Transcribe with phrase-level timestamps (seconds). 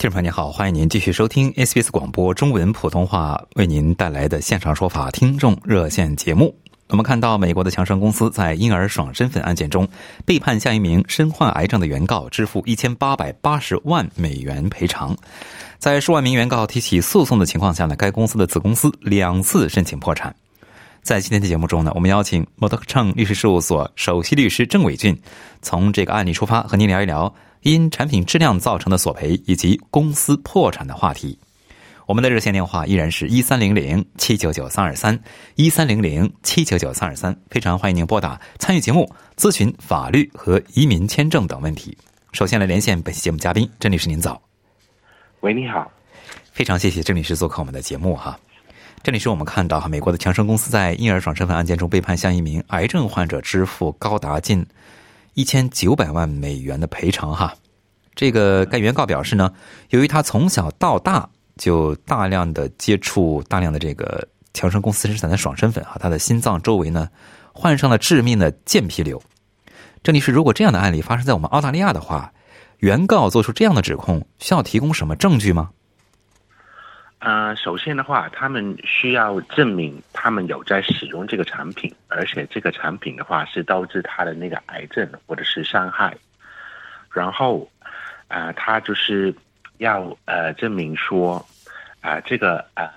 [0.00, 6.56] 听众朋友您好，欢迎您继续收听 SBS 广播中文普通话为您带来的现场说法听众热线节目。
[6.88, 9.86] 我们看到，美国的强生公司在婴儿爽身份案件中，
[10.24, 15.14] 被判向一名身患癌症的原告支付一千八百八十万美元赔偿。
[15.76, 20.34] 在数万名原告提起诉讼的情况下呢，该公司的子公司两次申请破产。
[21.02, 25.20] 在今天的节目中呢，我们邀请摩德克称律师事务所首席律师郑伟俊，
[25.60, 27.34] 从这个案例出发，和您聊一聊。
[27.62, 31.38] 因产品质量造成的索赔以及公司破产的话题，
[32.06, 35.18] 我们的热线电话依然是一三零零七九九三二三
[35.56, 41.96] 一三零零七九九三二三，非常欢迎您拨打参与节目咨询法律和移民签证等问题。
[42.32, 44.40] 首先来连线本期节目嘉宾郑律师，您早。
[45.40, 45.90] 喂，你好，
[46.52, 48.38] 非常谢谢郑律师做客我们的节目哈。
[49.02, 54.66] 郑律师，我们看到哈，美国的强生公司在婴儿爽身粉案件中被判向一名癌症患者支付高达近。
[55.34, 57.54] 一千九百万美元的赔偿哈，
[58.14, 59.52] 这个该原告表示呢，
[59.90, 67.08] 由于他从小到大就大量的接触大量的这个强生公司生产的爽身粉哈，他的心脏周围呢
[67.52, 69.22] 患上了致命的间皮瘤。
[70.02, 72.32] 这里是如果这样的案例发生在我们澳大利亚的话，
[72.78, 75.70] 原告做出这样的指控，需要提供什么证据吗？
[77.20, 86.16] 呃，首先的话，他们需要证明他们有在使用这个产品，而且这个产品的话是导致他的那个癌症或者是伤害。
[87.12, 87.70] 然后，
[88.28, 89.34] 啊，他就是
[89.76, 91.46] 要呃证明说，
[92.00, 92.90] 啊，这个啊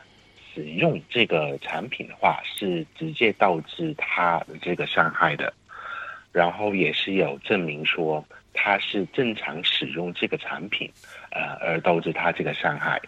[0.54, 5.54] 使用这个产品的话是直接导致他的这个伤害的。
[6.32, 10.90] 然后也是有证明说他是正常使用这个产品，
[11.32, 13.02] 呃，而导致他这个伤害。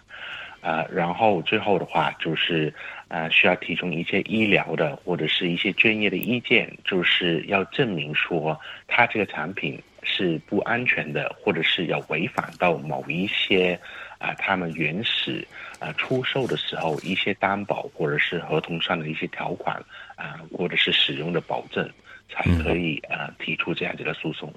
[0.66, 2.74] 啊，然后最后的话就是，
[3.06, 13.78] 呃，需要提供一些医疗的或者是一些专业的意见，就是要证明说他这个产品是不安全的，或者是要违反到某一些
[14.18, 15.46] 啊，他们原始
[15.78, 19.76] 啊出售的时候一些担保或者是合同上的一些条款
[20.16, 21.88] 啊，或者是使用的保证，
[22.28, 24.52] 才可以啊提出这样子的诉讼。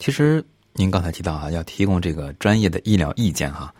[0.00, 3.72] 其实您刚才提到啊，要提供这个专业的医疗意见哈。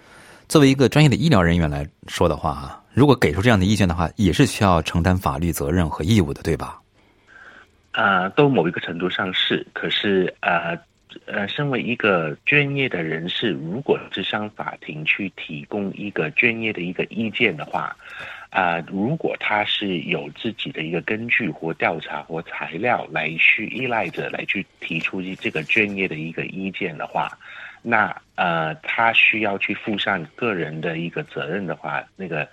[0.55, 6.81] 作为一个专业的医疗人员来说的话，啊，如果给出这样的意见的话，也是需要承担法律责任和义务的，对吧？
[7.91, 9.67] 啊，都某一个程度上是。
[9.73, 10.79] 可是，呃，
[11.27, 17.97] 呃，身为一个专业的人士，如果是向法庭去提供一个专业的一个意见的话，
[18.51, 27.37] 啊，如果他是有自己的一个根据或调查或材料来去依赖着来去提出这个专业的一个意见的话。
[27.87, 32.49] 那呃，他需要去负上个人的一个责任的话，那个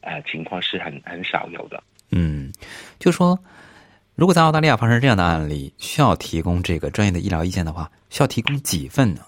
[0.00, 1.82] 呃情况是很很少有的。
[2.12, 2.52] 嗯，
[3.00, 3.36] 就说
[4.14, 9.22] 如果在澳大利亚发生这样的案例，需要提供这个专业的医疗意见的话，需要提供几份呢？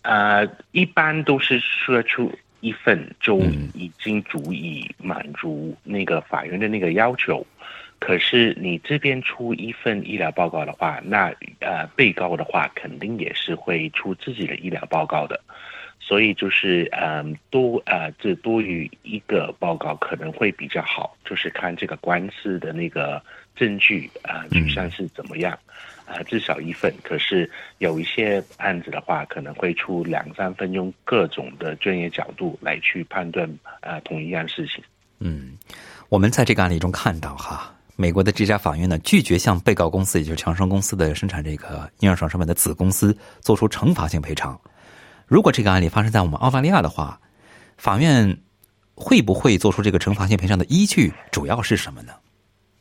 [0.00, 3.38] 呃，一般都是说出一份就
[3.74, 7.46] 已经足以满足那个法院的那个要求。
[7.98, 15.40] 可是你这边出一份医疗报告的话，那呃被告的话肯定也是会出自己的医疗报告的，
[15.98, 23.20] 所以就是嗯多呃这多于一个报告可能会比较好，就是看这个官司的那个
[23.56, 25.58] 证据啊取向是怎么样
[26.04, 26.92] 啊至少一份。
[27.02, 34.84] 可是有一些案子的话可能会出两三份，用各种的专业角度来去判断啊同一样事情。
[35.18, 35.56] 嗯，
[36.10, 37.72] 我们在这个案例中看到哈。
[37.96, 44.60] 美国的这家法院呢，拒绝向被告公司，也就是强生公司的生产这个婴儿爽身粉的子公司做出惩罚性赔偿。
[45.26, 47.18] 如果这个案例发生在我们澳大利亚的话，
[47.78, 48.36] 法院
[48.94, 52.12] 会不会做出这个惩罚性赔偿的依据主要是什么呢？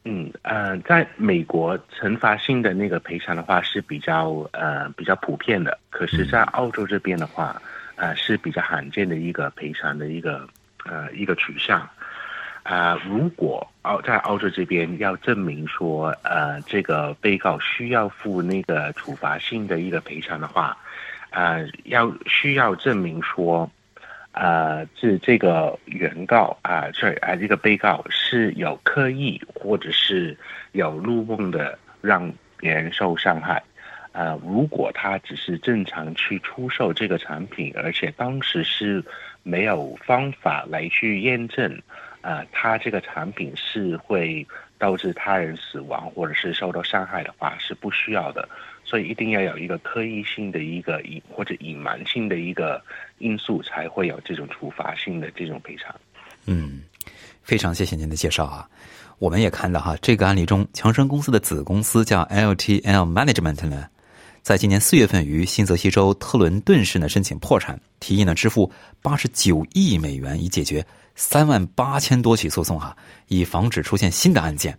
[0.04, 7.60] 嗯呃，在美国惩罚性的那个赔偿的话是比较呃比较普遍的，可是，在澳洲这边的话，
[7.96, 10.48] 呃是比较罕见的一个赔偿的一个
[10.86, 11.90] 呃一个取向。
[12.66, 20.76] 啊，如果澳在澳洲这边要证明说，呃，这个被告需要付那个处罚性的一个赔偿的话，
[21.30, 23.70] 呃，要需要证明说，
[24.32, 30.36] 呃，是这个原告啊，这啊这个被告是有刻意或者是
[30.72, 33.62] 有入梦的让别人受伤害。
[34.12, 39.04] 呃，如果他只是正常去出售这个产品，而且当时是
[39.44, 41.80] 没有方法来去验证，
[42.26, 44.46] 啊，他这个产品是会
[44.80, 48.50] 导致他人死亡或者是受到伤害的话，是不需要的。
[48.84, 52.82] 所以一定要有一个刻意性的一个隐或者隐瞒性的一个
[53.20, 55.96] 因素，才会有这种处罚性的这种赔偿。
[56.48, 56.82] 嗯，
[57.44, 58.68] 非常谢谢您的介绍啊。
[59.20, 63.88] 我们也看到哈，这个案例中，强生公司的子公司叫 LTL Management 呢。
[64.42, 68.72] 在今年四月份，于新泽西州特伦顿市呢申请破产，提议呢支付
[69.02, 72.96] 八十九亿美元，以解决三万八千多起诉讼，哈，
[73.28, 74.78] 以防止出现新的案件。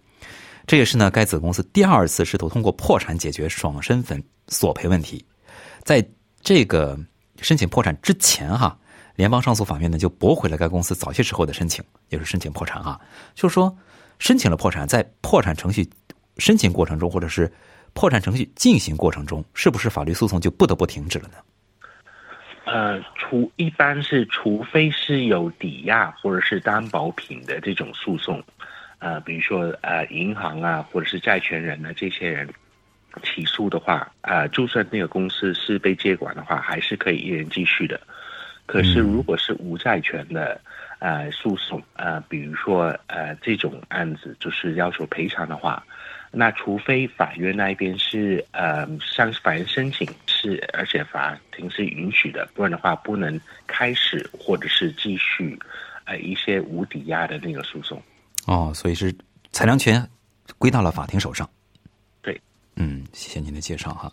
[0.66, 5.24] 这也是呢该子公司第二次试图通过破产解决爽身粉索赔问题。
[5.82, 6.06] 在
[6.40, 6.98] 这个
[7.40, 8.78] 申请破产之前，哈，
[9.14, 13.00] 联邦上诉法院呢就驳回了该公司早些时候的申请，也是申请破产，哈，
[13.34, 13.76] 就是说
[14.18, 15.88] 申请了破产，在破产程序
[16.38, 17.52] 申请过程中，或者是。
[17.94, 21.38] 破产程序进行过程中，是不是法律诉讼就不得不停止了呢？
[22.66, 28.42] 呃，除一般是，除非是有抵押或者是担保品的这种诉讼，
[28.98, 32.48] 呃，比如说呃银行啊，或者是债权人呢，这些人
[33.22, 38.00] 起诉的话，呃，就算那个公司是被接管的话，还是可以一人继续的。
[38.66, 40.60] 可是如果是无债权的
[40.98, 45.84] 呃诉讼，呃，比如说呃这种案子就是要求赔偿的话。
[46.38, 55.58] 那除非法院那一边是呃向法院申请是，而且法庭是允许的，不然的话不能开始或者是继续
[56.04, 57.98] 呃一些无抵押的那个诉讼。
[58.44, 59.10] 哦，所以是
[59.50, 60.06] 裁量权
[60.58, 61.48] 归到了法庭手上。
[62.20, 62.38] 对，
[62.74, 64.12] 嗯，谢谢您的介绍哈。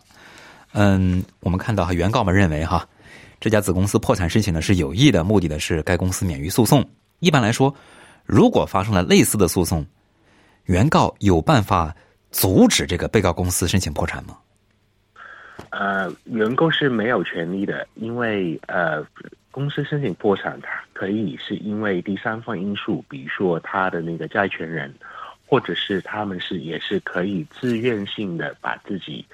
[0.72, 2.88] 嗯，我们看到哈，原告们认为哈，
[3.38, 6.82] 这家子公司破产申请呢是有意的，目的的是该公司免于诉讼。
[7.18, 7.76] 一般来说，
[8.24, 9.84] 如果发生了类似的诉讼，
[10.64, 11.94] 原告有办法。
[12.34, 14.36] 阻止这个被告公司申请破产吗？
[15.70, 19.06] 呃，员工是没有权利的，因为呃，
[19.52, 24.92] 公司申请破产，它可以是因为第三方因素，比如说他的那个债权人，
[25.46, 29.24] 或者是他们是也是可以自愿性的把自己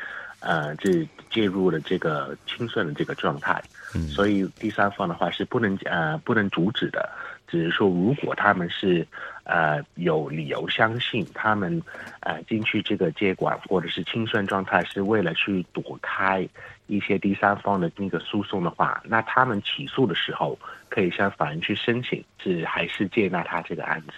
[0.40, 3.62] 呃这介入了这个清算的这个状态，
[4.10, 7.08] 所以第三方的话是不能呃不能阻止的。
[7.48, 9.04] 只是说，如果他们是，
[9.50, 11.82] 呃，有理由相信他们，
[12.20, 16.48] 呃，进去这个接管或者是清算状态是为了去躲开
[16.86, 20.56] 一些第三方的那个诉讼的话，那他们起诉的时候
[20.88, 24.12] 可以向法院去申请，是还是接纳他这个案子。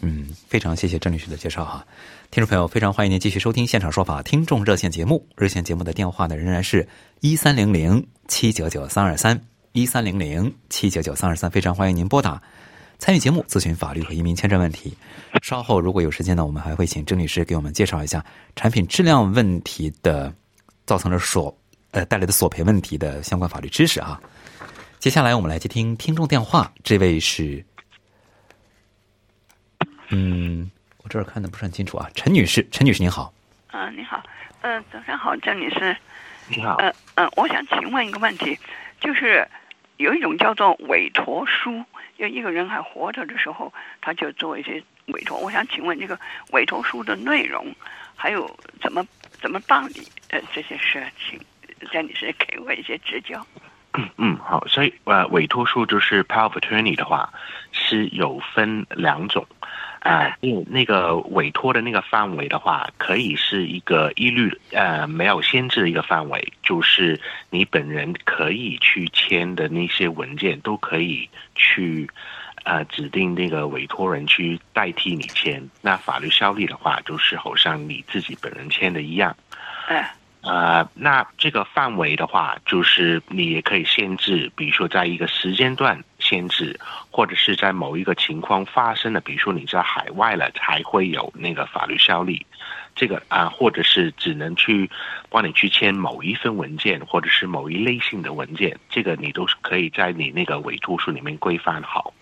[0.00, 1.84] 嗯，非常谢谢郑律师的介绍哈，
[2.30, 6.88] 听众朋友，非常欢迎您继续收听现场说法听众热线节目，热线节目的电话呢仍然是
[7.20, 9.38] 一三零零七九九三二三
[9.72, 12.40] 一三零零七九九三二三，非常欢迎您拨打。
[13.00, 14.94] 参与节目咨询法律和移民签证问题，
[15.42, 18.22] 稍后如果有时间呢，我们还会请郑律师给我们介绍一下
[18.54, 20.32] 产品质量问题的
[20.84, 21.56] 造成了索
[21.92, 24.20] 呃带来的索赔问题的相关法律知识啊。
[24.98, 27.64] 接下来我们来接听听众电话，这位是，
[30.10, 33.32] 嗯，我这儿看的不是很清楚啊，陈女士，陈女士您好。
[33.68, 34.22] 啊，你好，
[34.60, 35.96] 呃，早上好，郑女士。
[36.48, 36.74] 你好。
[36.74, 38.58] 呃呃，我想请问一个问题，
[39.00, 39.48] 就是
[39.96, 41.82] 有一种叫做委托书。
[42.20, 43.72] 就一个人还活着的时候，
[44.02, 45.38] 他就做一些委托。
[45.38, 46.20] 我想请问这个
[46.52, 47.74] 委托书的内容，
[48.14, 49.02] 还有怎么
[49.40, 51.40] 怎么办理呃这些事情，
[51.90, 53.44] 张女士给我一些指教。
[54.18, 57.32] 嗯，好，所以呃委托书就是 power of attorney 的话
[57.72, 59.46] 是有分两种。
[60.00, 72.08] 啊，那个委托的那个范围的话，可以是一个一律呃没有限制的一个范围，就是你本人可以去签的那些文件都可以去
[72.64, 75.62] 呃指定那个委托人去代替你签。
[75.82, 79.36] 那法律效力的话，就是好像你自己本人签的一样。
[79.86, 80.14] 哎。
[80.42, 86.78] 呃，那这个范围的话，就是你也可以限制，比如说在一个时间段签字，
[87.10, 92.46] 或者是在某一个情况发生的，比如说你在海外了才会有那个法律效力。
[92.94, 94.88] 这个啊，或者是只能去
[95.28, 102.14] 帮你去签某一份文件，或者是某一类型的文件，这个你都是可以在你那个委托书里面规范好。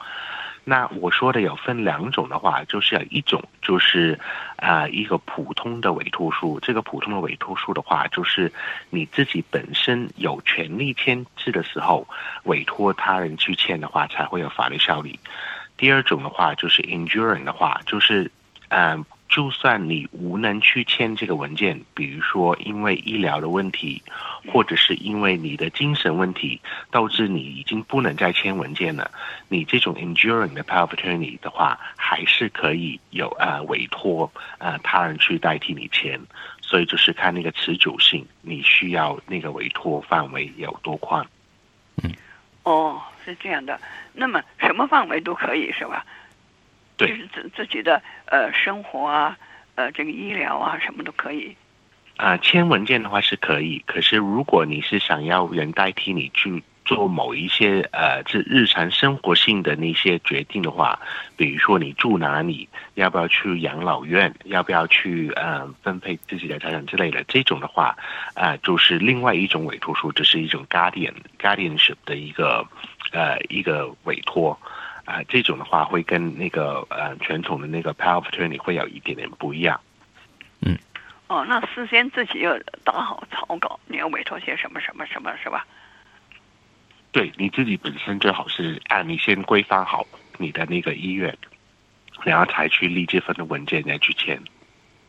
[0.68, 4.20] 那我说的有分两种的话，就是有一种就是，
[4.56, 6.60] 啊，一个普通的委托书。
[6.60, 8.52] 这个普通的委托书的话，就是
[8.90, 12.06] 你自己本身有权利签字的时候，
[12.42, 15.18] 委托他人去签的话，才会有法律效力。
[15.78, 18.30] 第二种的话，就是 enduring 的话，就是，
[18.68, 24.02] 嗯，就算你无能去签这个文件，比如说因为医疗的问题，
[24.50, 29.10] 或者是因为你的精神问题导致你已经不能再签文件了，
[29.48, 36.18] 你这种 enduring 的 power of attorney 的话，还是可以有呃委托呃他人去代替你签，
[36.62, 41.24] 所以就是看那个持久性，你需要那个委托范围有多宽。
[42.02, 42.10] 嗯
[42.62, 43.78] 哦，是这样的。
[44.14, 46.04] 那么什么范围都可以是吧？
[46.98, 49.38] 对就是自自己的呃生活啊，
[49.76, 51.56] 呃这个医疗啊，什么都可以。
[52.18, 60.98] 啊、签文件的话是可以，可是如果你是想要人代替你去做某一些呃这日常生活性的那些决定的话，
[61.36, 67.96] 比如说你住哪里，要不要去养老院，要不要去呃分配自己的财产之类的，这种的话，
[68.34, 72.66] 啊、就是另外一种委托书，这是一种 guardian guardianship 的一个
[73.12, 74.58] 呃一个委托。
[75.08, 79.80] 啊、这种的话会跟那个呃传统的那个 power of attorney 会有一点点不一样。
[80.60, 80.76] 嗯
[81.28, 85.66] 哦，那事先自己要打好草稿，你要委托些什么什么什么，是吧？
[87.10, 91.34] 对你自己本身最好是按你先规范好你的那个医院，
[92.22, 94.38] 然后才去立这份的文件再去签。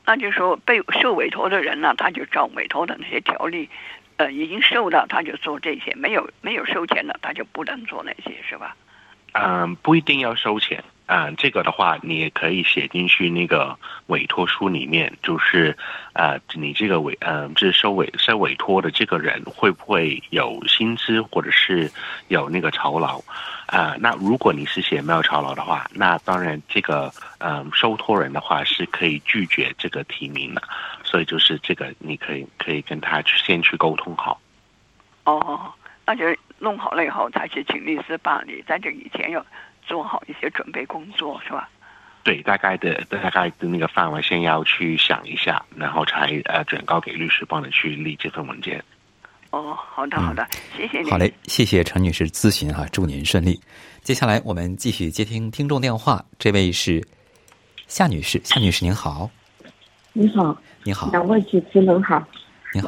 [0.06, 3.70] 那就说被受委托的人呢，他就照委托的那些条例，
[4.16, 8.78] 呃，已经受了他就做这些，没有没有收钱的他就不能做那些，是吧？
[9.34, 10.84] 嗯，不一定要收钱。
[11.12, 13.76] 嗯，这个的话，你也可以写进去那个
[14.08, 15.76] 委托书里面，就是，
[16.14, 21.92] 呃，你这个委，嗯、这收委收委托的这个人会不会有薪资，或者是
[22.28, 23.20] 有那个酬劳？
[23.66, 30.62] 啊、那如果你是写没有酬劳的话，那当然这个，嗯、收托人的话是可以拒绝这个提名的，
[31.04, 34.40] 所以就是这个，你可以可以跟他去先去沟通好。
[35.24, 35.74] 哦，
[36.10, 36.26] 那就
[36.58, 39.46] 弄好了以后再去请律师办理，在这以前要
[39.84, 41.70] 做好一些准备工作，是吧？
[42.24, 48.84] 对，大概的大概的那个范围，先要去想一下，然后才呃转告给律师帮你去立这份文件。
[49.52, 51.12] 哦，好的好的，谢谢你。
[51.12, 53.62] 好嘞，谢谢陈女士咨询哈、祝您顺利。
[54.02, 57.08] 接下来我们继续接听听众电话，这位是
[57.86, 59.30] 夏女士，夏女士您好，
[60.14, 62.28] 你好，你好，两位主持人好。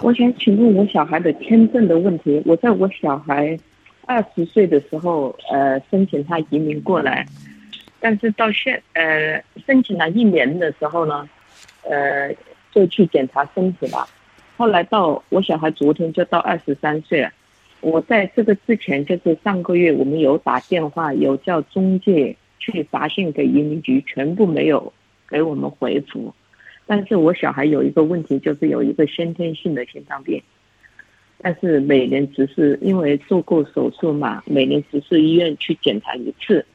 [0.04, 2.42] 我想请问我小孩的签证的问题。
[2.46, 3.58] 我在我小孩
[4.06, 7.26] 二十岁的时候，呃，申请他移民过来，
[8.00, 11.28] 但是到现呃申请了一年的时候呢，
[11.84, 12.32] 呃，
[12.72, 14.08] 就去检查身体了。
[14.58, 17.32] 后来到我小孩昨天就到二十三岁了。
[17.80, 24.94] 我在这个之前，就是上个月我们有打电话，有叫中介去发信给移民局，全部没有
[25.28, 26.32] 给我们回复。
[26.92, 30.44] 但是我小孩有一个问题，就是有一个先天性的心脏病，
[31.38, 36.66] 但是每年只是因为做过手术嘛，每年只是医院去检查一次，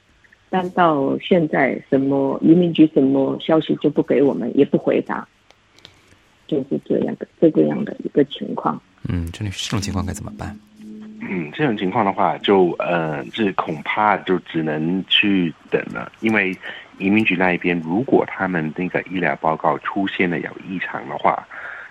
[0.49, 5.29] 但到现在什么移民局什么消息就不给我们，也不回答，
[6.47, 8.81] 就是这样的这个样的一个情况。
[9.07, 10.59] 嗯，陈女士，这种情况该怎么办？
[11.29, 16.57] 嗯，这种情况的话，就呃，这恐怕就只能去等了，因为
[16.99, 21.47] 移民局那一边，如果他们那个医疗报告出现了有异常的话，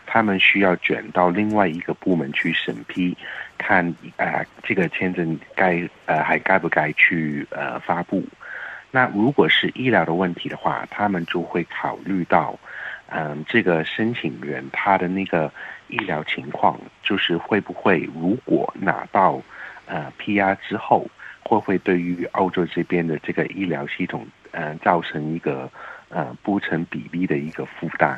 [0.05, 3.15] 他们需要卷到另外一个部门去审批，
[3.57, 8.23] 看呃这个签证该呃还该不该去呃发布。
[8.91, 12.57] 那如果是医疗的问题的话，他们就会考虑到，
[13.09, 15.51] 嗯、这个申请人他的那个
[15.89, 19.41] 医疗情况，就是会不会如果拿到
[19.85, 21.05] 呃 PR 之后，
[21.43, 25.69] 会不会对于澳洲这边的这个医疗系统，呃，造成一个
[26.07, 28.17] 呃不成比例的一个负担？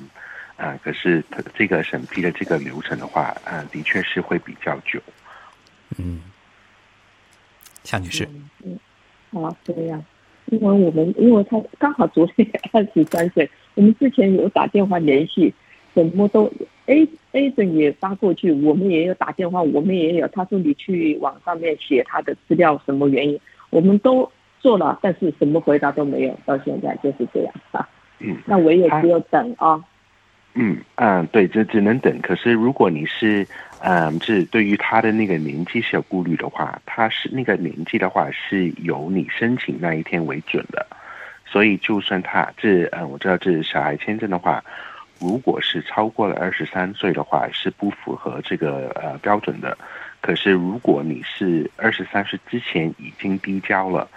[0.56, 5.00] 啊、可是它这个审批的这个流程的话，啊、的确是会比较久。
[6.00, 6.22] 嗯，
[7.84, 8.28] 夏女士，
[9.32, 10.04] 啊，这样，
[10.48, 15.54] 因为我们因为他刚好昨天二十三岁，我们之前有打电话联系，
[15.94, 16.52] 什么都
[16.88, 23.40] A A 诊也发过去，我们也有打电话，我们也有，他说你去网上面写他的资料，什么原因，
[23.70, 27.88] 我们都做了，但是什么回答都没有，到现在就是这样啊。
[28.20, 29.84] 嗯， 那我也只有等啊。
[30.60, 32.20] 嗯嗯，对，这只能等。
[32.22, 33.48] 可是如果你是，
[33.82, 40.84] 嗯，是对于他的那个年纪是有顾虑的话，他是那个年纪的话是由你申请那一天为准的。
[41.46, 44.64] 所以就算他这，嗯，我知道这是小孩签证的话，
[45.20, 49.78] 如果是超过了二十三岁的话，是不符合这个呃标准的。
[50.22, 54.08] 可是如果你是二十三岁之前已经递交了。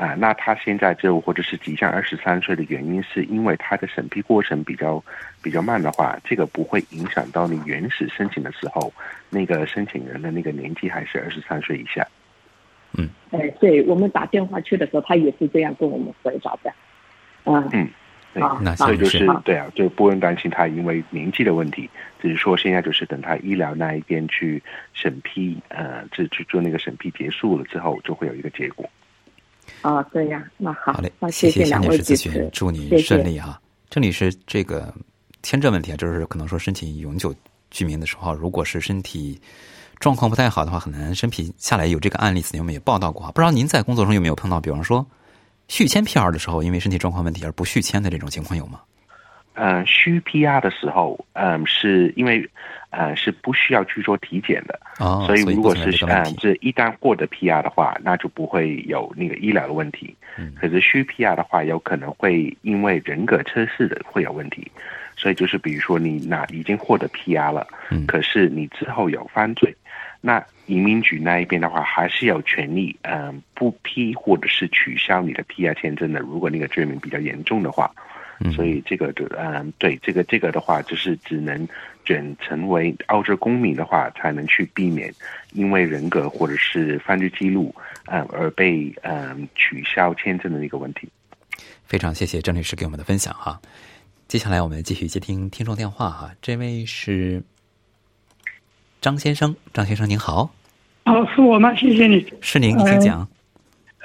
[0.00, 5.04] 啊，那他现在就或者是即将二十三岁的原因，是因为他的审批过程比较
[5.42, 8.90] 比较慢的话，这个不会影响到你原始申请的时候，
[9.28, 12.02] 那个申请人的那个年纪还是二十三岁以下。
[12.96, 16.70] 嗯哎，对我们打电话去的时候，他也是这样跟我们回答的。
[17.44, 17.86] 啊，嗯
[18.32, 21.90] 对，啊那所以就是是对啊，就不用担心他因为年纪的问题，
[22.22, 24.62] 只是说现在就是等他医疗那一边去
[24.94, 28.88] 审批，呃，这去做那个审批结束了之后，就会有一个结果。
[29.82, 33.60] 啊，这样，那好，好嘞那，谢谢两夏女士咨询，祝你谢谢顺利哈。
[33.88, 34.92] 这里是，这个
[35.42, 37.34] 签证问题啊，就是可能说申请永久
[37.70, 39.40] 居民的时候，如果是身体
[39.98, 41.86] 状况不太好的话，很难申批下来。
[41.86, 43.32] 有这个案例，此前我们也报道过哈。
[43.32, 45.04] 不知道您在工作中有没有碰到，比方说
[45.68, 48.80] 续签 PR 的时候，因为身体状况问题而不续签的这种情况有吗？
[49.54, 52.48] 嗯，需 PR 的时候，嗯，是因为，
[52.90, 60.14] 呃，是不需要去做体检的，哦，所以如果是嗯，这一旦获得 PR 的话，那就不会有那个医疗的问题。
[60.38, 64.70] 嗯可是需 PR 的话，有可能会因为人格测试的会有问题，
[65.16, 69.74] 所以就是比如说你那已经获得 PR 了，嗯可是你之后有犯罪，
[70.22, 76.20] 那移民局那一边的话，还是有权利，嗯、不批或者是取消你的 PR 签证的。
[76.20, 78.02] 如果那个罪名比较严重的话，嗯
[78.54, 81.68] 所以这个就嗯，对这个这个的话，就是只能
[82.04, 85.12] 转成为澳洲公民的话，才能去避免
[85.52, 87.74] 因为人格或者是犯罪记录，
[88.06, 91.08] 嗯，而被嗯取消签证的那个问题。
[91.84, 93.60] 非常谢谢郑律师给我们的分享哈。
[94.26, 97.42] 接下来我们继续接听听众电话哈，这位是
[99.00, 100.50] 张先生，张先生您好，
[101.04, 101.74] 哦，是我吗？
[101.74, 102.26] 谢谢你。
[102.40, 103.28] 是您，您请讲。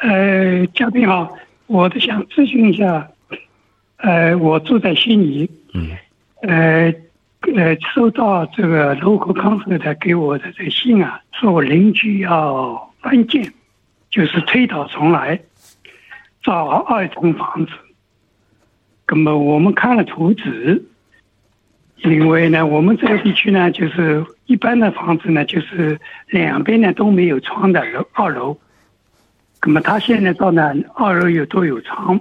[0.01, 1.37] 呃，嘉宾好，
[1.67, 3.09] 我的想咨询一下，
[4.05, 5.89] 呃，我住在悉尼，嗯
[6.41, 6.93] 呃
[7.55, 13.51] 呃，收到这个 local council 的给我的这个信啊，说我邻居要翻建，
[14.11, 15.39] 就是推倒重来，
[16.43, 17.71] 造二层房子。
[19.07, 20.85] 那么我们看了图纸，
[22.03, 28.55] 因为呢，我们这个地区呢，就是一般的房子呢，就是两边呢都没有窗的楼二楼。
[29.63, 32.19] 那么他现在造呢，二楼有都有窗，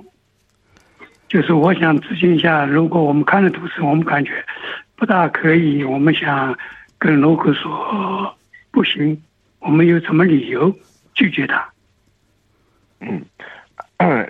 [1.34, 4.44] 就是我想咨询一下，如果我们看了图纸，我们感觉
[4.94, 6.56] 不大可以，我们想
[6.96, 8.32] 跟楼口说
[8.70, 9.20] 不行，
[9.58, 10.72] 我们有什么理由
[11.12, 11.68] 拒绝他？
[13.00, 13.20] 嗯，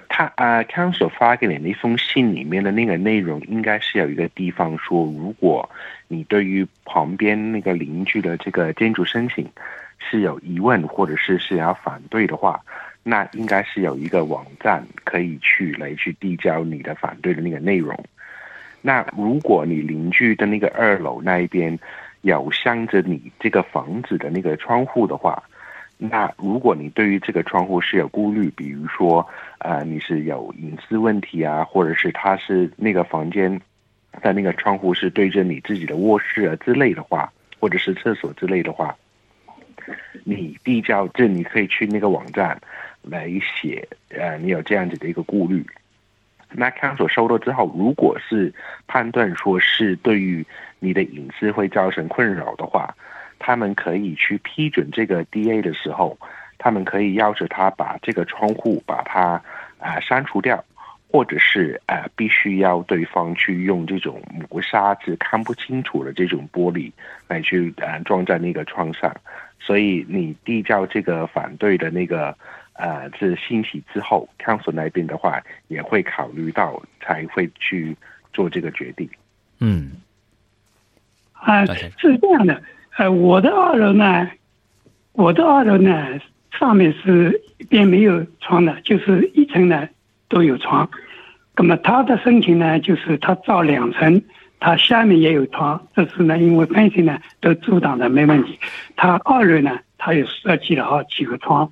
[0.09, 5.69] 他啊，康所发给你那封信里面的那个内容，应该是有一个地方说，如果
[6.09, 9.47] 你对于旁边那个邻居的这个建筑申请
[9.99, 12.59] 是有疑问，或者是是要反对的话，
[13.07, 17.95] 那应该是有一个网站可以去来去递交你的反对的那个内容。
[18.81, 21.79] 那如果你邻居的那个二楼那一边
[22.23, 25.43] 有向着你这个房子的那个窗户的话，
[25.99, 29.27] 那如果你对于这个窗户是有顾虑，比如说
[29.59, 33.61] 呃你是有隐私问题啊，或者是他是那个房间
[34.23, 38.95] 的那个窗户是对着你自己的卧室啊之类的话，或者是厕所之类的话，
[40.25, 42.59] 你递交这你可以去那个网站
[43.05, 45.64] 来写，呃，你有这样子的一个顾虑。
[46.57, 48.53] 那看所收到之后，如果是
[48.87, 50.47] 判断说是对于
[50.79, 52.95] 你的隐私会造成困扰的话，
[53.38, 56.17] 他们可以去批准这个 DA 的时候，
[56.57, 59.43] 他们可以要求他把这个窗户把它
[59.79, 60.64] 啊、删除掉，
[61.11, 66.90] 或者是呃必须要对方去用这种磨砂纸看不清楚的这种玻璃
[67.27, 69.12] 来去呃装在那个窗上。
[69.59, 72.37] 所以你递交这个反对的那个
[72.75, 77.97] 呃这信息之后，council 那边的话也会考虑到，才会去
[78.33, 79.09] 做这个决定。
[79.59, 79.93] 嗯
[81.33, 82.63] 啊，是这样的，
[82.97, 84.31] 呃，我的二楼呢，
[85.13, 86.19] 我的二楼呢，
[86.59, 89.89] 上面是一边没有窗的，就是一层呢
[90.29, 90.89] 都有窗。
[91.57, 94.23] 那么他的申请呢，就是他造两层，
[94.59, 98.59] 他下面也有窗，这是呢，因为 f e 呢都阻挡的没问题。
[98.97, 101.71] 他二楼呢，他有设计了好几个窗，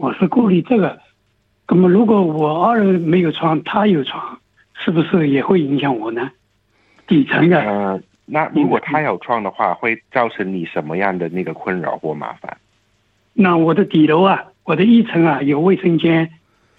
[0.00, 0.98] 我是顾虑这个。
[1.68, 4.38] 那么如果我二楼没有窗，他有窗，
[4.72, 6.30] 是不是也会影响我呢？
[7.06, 7.60] 底层的。
[7.60, 12.56] 呃，那如果他有窗的话，会造成你什么样的那个困扰或麻烦？
[13.34, 16.30] 那我的底楼啊，我的一层啊，有卫生间，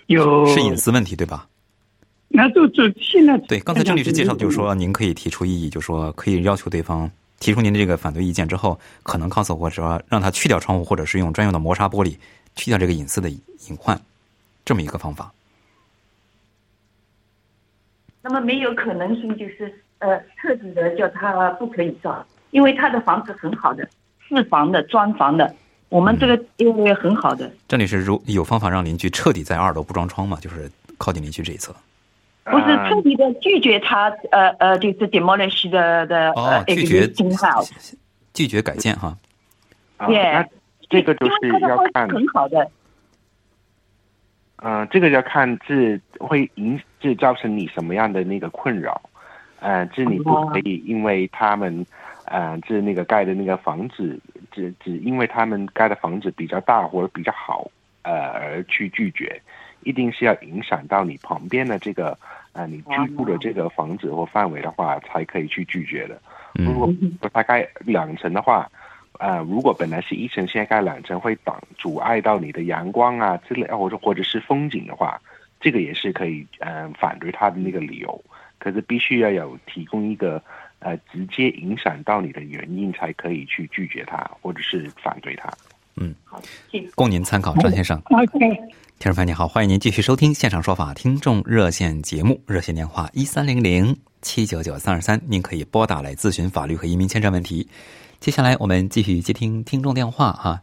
[0.08, 0.76] 有是隐。
[0.76, 1.48] 私问题对吧？
[2.28, 12.16] 那就就现在对，刚才郑律师介绍的就是说，您可以提出异议，就是说可以要求对方提出您的这个反对意见之后，可能 council 或者说让他去掉窗户，或者是用专用的磨砂玻璃
[12.56, 13.40] 去掉这个隐私的隐
[13.80, 14.00] 患，
[14.66, 15.32] 这么一个方法。
[18.22, 23.88] 那么没有可能性就是呃彻底的叫他不可以造，因为他的房子很好的，
[24.30, 25.56] 四房的砖房的，
[25.90, 30.38] 我们这个因为很好的，这里是，如有方法让邻居彻底在二楼不装窗嘛？
[30.40, 31.76] 就是靠近邻居这一侧。
[32.44, 37.08] 不是彻底的拒绝他呃呃就是 demolish 的的哦呃，拒绝
[38.34, 39.16] 拒绝改建哈。
[39.98, 40.08] 啊，
[40.92, 42.70] 这个就是要看，很好的，
[44.58, 49.02] 呃，这个要看是会影这造成你什么样的那个困扰，
[49.62, 51.86] 呃，这你不可以因为他们，
[52.26, 54.20] 呃，这那个盖的那个房子，
[54.52, 59.42] 只只因为他们盖的房子比较大或者比较好，呃，而去拒绝，
[59.84, 62.18] 一定是要影响到你旁边的这个，
[62.52, 66.22] 呃，你居住的这个房子或范围的话，才可以去拒绝的。
[66.56, 66.94] 如果
[67.32, 68.70] 大概两层的话。
[69.20, 75.22] 呃，如果本来是一层，现在盖两层，会挡阻碍到你的阳光啊之类，或者或者是风景的话，
[75.60, 78.24] 这个也是可以嗯反对他的那个理由。
[78.58, 80.42] 可是必须要有提供一个
[80.80, 85.52] 呃直接影响到你的原因，才可以去拒绝他或者是反对他。
[85.96, 86.42] 嗯，好，
[86.96, 88.02] 供您参考，张先生。
[88.06, 88.40] OK，
[89.00, 97.68] 听众朋友你好，欢迎您继续收听现场说法听众热线节目，热线电话一三零零七九九三二三，您可以拨打来咨询法律和移民签证问题。
[98.22, 100.62] 接下来我们继续接听听众电话啊。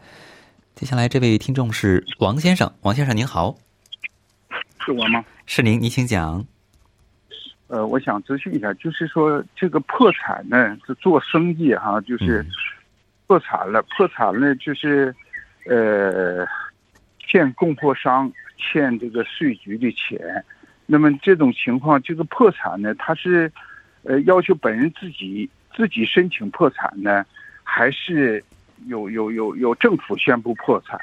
[0.76, 3.52] 接下来这位听众是王先生，王先生您好，
[4.78, 5.24] 是我吗？
[5.44, 6.46] 是您，您请讲。
[7.66, 12.46] 呃，我想咨询一下，就是说这个破产呢，是做生意哈，就是
[13.26, 15.12] 破产了，破产了就是
[15.66, 16.46] 呃
[17.26, 20.44] 欠供货商欠这个税局的钱，
[20.86, 23.50] 那么这种情况，这个破产呢，他是
[24.04, 27.26] 呃要求本人自己自己申请破产呢？
[27.70, 28.42] 还是
[28.86, 30.98] 有有有有政府宣布破产。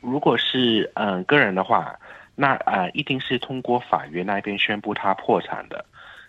[0.00, 1.94] 如果是嗯个人的话，
[2.34, 5.84] 那啊一定是通过法院那边宣布他破产的。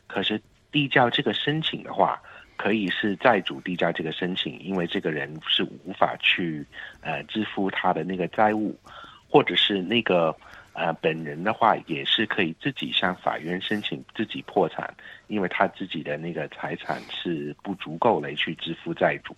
[0.05, 2.21] 可是递交这个申请的话，
[2.57, 6.65] 可以是债主递交这个申请，因为这个人是无法去
[6.99, 8.77] 呃支付他的那个债务，
[9.29, 10.35] 或者是那个。
[10.73, 14.93] 呃，本人的话也是可以自己向法院申请自己破产，
[15.27, 19.35] 因为他自己的那个财产是不足够来去支付债主，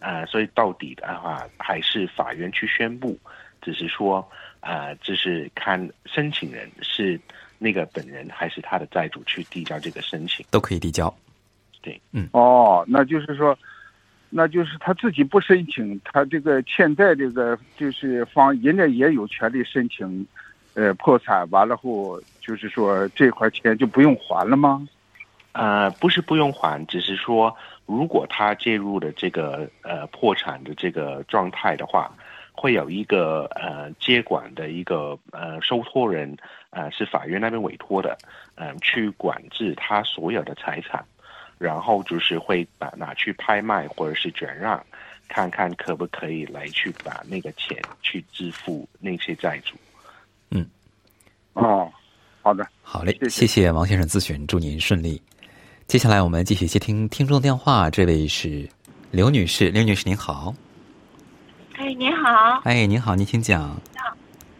[0.00, 3.16] 呃，所以到底的话还是法院去宣布，
[3.62, 4.28] 只是说，
[4.60, 7.20] 呃，就是看申请人是
[7.58, 11.14] 那个本人还是他的债主去递交这个申请，都可以递交。
[11.82, 13.56] 对，嗯，哦，那就是说，
[14.28, 20.26] 那就是他自己不申请，他这个欠债这个就是方人家也有权利申请。
[20.74, 24.86] 呃，破产完了后，就是说这块钱就不用还了吗？
[25.52, 27.56] 呃，不是不用还，只是说
[27.86, 32.12] 如果他介入了这个呃破产的这个状态的话，
[32.52, 36.36] 会有一个呃接管的一个呃受托人，
[36.70, 38.18] 呃是法院那边委托的，
[38.56, 41.04] 嗯，去管制他所有的财产，
[41.56, 44.84] 然后就是会把拿去拍卖或者是转让，
[45.28, 49.76] 看看可不可以来去把那个钱去支付那些债主。
[51.54, 51.92] 嗯，哦，
[52.42, 55.20] 好的，好嘞，谢谢王先生咨询，祝您顺利。
[55.86, 58.68] 接下来我们继续接听听众电话，这位是
[59.10, 60.54] 刘女士，刘女士您好。
[61.76, 62.60] 哎，您好。
[62.64, 63.80] 哎，您好，您请讲。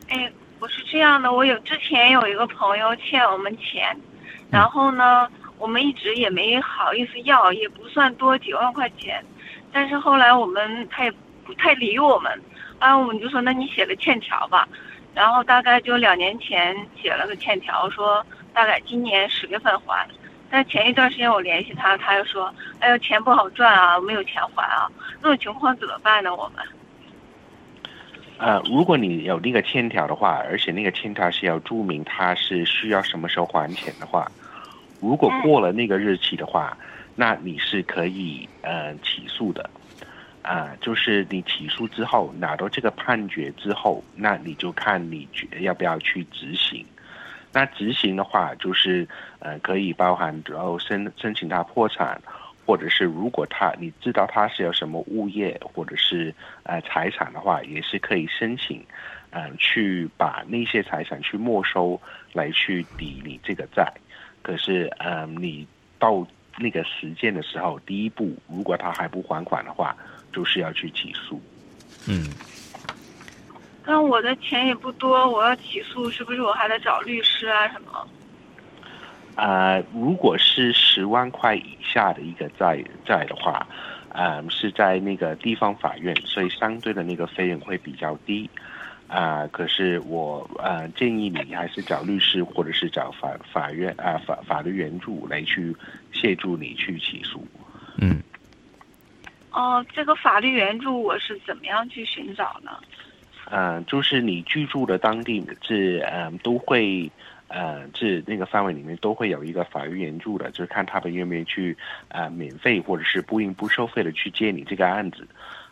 [0.09, 0.31] 哎，
[0.61, 3.97] 我是这样的，我有之前有一个朋友欠我们钱，
[4.51, 5.29] 然后呢，
[5.59, 9.25] 我们一直也没好意思要，也不算多，几万块钱。
[9.73, 11.13] 但是后来我们他也
[11.45, 12.41] 不太理我们，
[12.79, 14.69] 啊，我们就说那你写个欠条吧。
[15.15, 20.07] 然后大概就两年前写了个欠条，说大概今年十月份还。
[20.51, 24.91] 但前一段时间我联系他，他又说：“哎呦，钱不好赚啊，没有钱还啊。”
[25.23, 26.35] 这种情况怎么办呢？
[26.35, 26.65] 我们？
[28.39, 34.31] 呃，如果你有那个欠条的话，而且那个欠条是要注明他是需要什么时候还钱的话，
[35.01, 36.77] 如果过了那个日期的话，
[37.17, 39.69] 那你是可以呃起诉的。
[40.45, 45.27] 啊，就是你起诉之后拿到这个判决之后，那你就看你
[45.61, 46.85] 要不要去执行。
[47.51, 52.21] 那执行的话，就是呃，可以包含然后申申请他破产，
[52.67, 58.85] 或者是如果他你知道他是有什么物业或者是呃财产的话，也是可以申请，
[59.31, 61.99] 嗯，去把那些财产去没收
[62.35, 63.91] 来去抵你这个债。
[64.43, 65.67] 可是嗯，你
[65.99, 66.27] 到
[66.59, 69.97] 那个时间的时候，第一步如果他还不还款的话。
[70.35, 71.41] 就是要去起诉，
[72.09, 72.29] 嗯，
[73.87, 78.09] 但我的钱也不多，我要起诉，是不是我还得找律师啊什么？
[79.37, 83.65] 啊，如果是十万块以下的一个债债的话，
[84.09, 88.51] 嗯，是在那个地方法院，所以相对的那个费用会比较低，
[89.07, 95.75] 啊，可是我呃建议你还是找律师或者是找法法院啊法法律援助来去
[96.13, 97.47] 协助你去起诉，
[97.99, 98.21] 嗯。
[99.55, 102.73] 哦，这个法律援助我是怎么样去寻找呢？
[103.51, 107.09] 嗯，就是你居住的当地是嗯都会，
[107.47, 111.77] 呃，是那个范围里面都会有一个法律援助的，就是看他们愿不愿意去
[112.09, 115.25] 呃免费或者是不应不收费的去接你这个案子，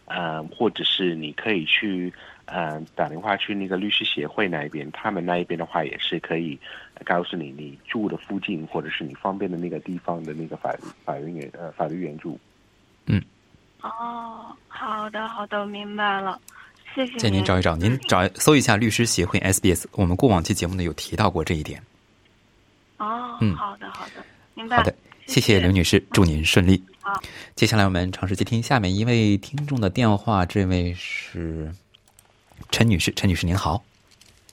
[0.05, 2.13] 呃，或者是你可以去
[2.45, 6.57] 呃，打电话去那个律师协会那一边，他们那一边的话也是可以
[7.05, 10.73] 告诉你你住的附近或者是你方便的那个地方的那个法
[11.05, 12.39] 法律援呃法律援助。
[13.83, 16.41] 哦，好的好的，明白了，
[16.95, 21.83] 谢谢建议您找一找，您找搜一下律师协会 SBS，我们过往期节目呢有提到过这一点。
[22.99, 24.77] 哦，嗯好的好的，明白。
[24.77, 24.95] 好的，
[25.27, 26.81] 谢谢刘女士，祝您顺利。
[27.01, 27.21] 好，
[27.57, 31.75] 接下来我们尝试接听下面一位听众的电话，这位是
[32.71, 33.83] 陈女士，陈女士您好，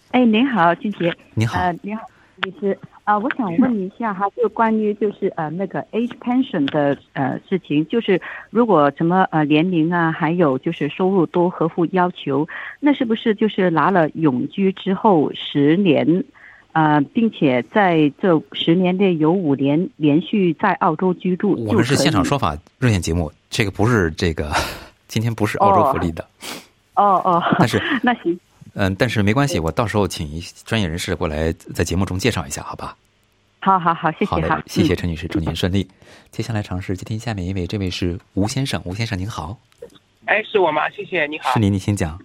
[0.09, 1.15] 哎，您好，俊杰。
[1.35, 2.03] 您好呃，您好，
[2.37, 2.79] 律师。
[3.09, 12.47] 啊、我想问一下哈，就关于就是呃那个 age pension 的呃事情，就是如果什么呃年龄啊，还有就是收入都合乎要求，
[12.79, 16.23] 那是不是就是拿了永居之后十年，
[16.73, 24.51] 呃，并且在这十年内有五年连续在澳洲居住，我们是现场说法热线节目，这个不是这个，
[25.07, 26.23] 今天不是澳洲福利的，
[26.93, 28.39] 哦哦，但是 那行。
[28.73, 32.95] 嗯，但是没关系，我到时候请一专业人士过来在节目中介绍一下，好吧？
[33.61, 35.87] 好好好，谢谢好的，，谢谢嗯陈女士，祝您顺利。
[36.31, 39.59] 接下来尝试接听下面一位，这位是吴先生，吴先生您好，
[40.25, 40.89] 哎，是我吗？
[40.89, 41.51] 谢谢，你好。
[41.53, 42.17] 是您，您请讲。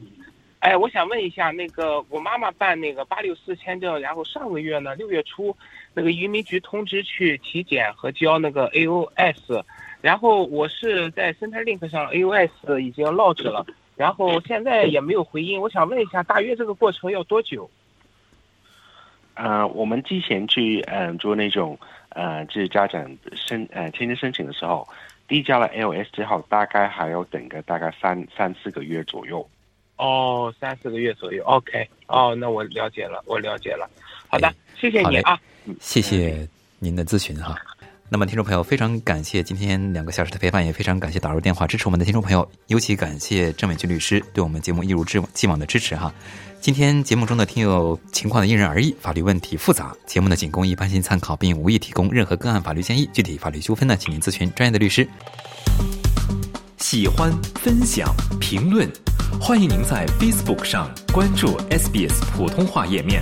[0.61, 5.55] 哎，我想问一下，那个我妈妈办那个八六四签证，然后上个月呢，六月初，
[5.93, 9.63] 那个移民局通知去体检和交那个 AOS，
[10.01, 17.69] 然后我是在 Centrelink 上 AOS 已经 lodge 了，然后现在也没有回音，我想问一下，大约这个过程要多久？
[19.35, 21.79] 呃，我们之前去嗯、呃做那种
[22.11, 23.05] 呃就是家长
[23.35, 24.87] 申呃签证申请的时候，
[25.27, 29.49] 递交了 LS 之后，大概还要等个大概三三四个月左右。
[29.97, 31.43] 哦，三四个月左右。
[31.45, 33.89] OK，哦，那我了解了，我了解了。
[34.29, 35.39] 好的，谢谢你啊。
[35.81, 37.57] 谢谢您的咨询哈。
[38.15, 46.15] 那么，听众朋友，非常感谢今天两个小时的陪伴，也非常感谢打入电话支持我们的听众朋友，尤其感谢郑伟军律师对我们节目一如既既往的支持哈。
[46.61, 53.11] 今天节目中的听友情况呢因人而异，法律问题复杂，节目呢仅供一般性参考，并无意提供任何个案法律建议。
[53.13, 55.09] 具体法律纠纷呢，请您咨询专业的律师。
[56.79, 58.89] 喜欢、分享、评论，
[59.41, 63.21] 欢迎您在 Facebook 上关注 SBS 普通话页面。